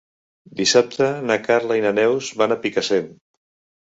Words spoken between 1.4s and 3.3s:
Carla i na Neus van a Picassent.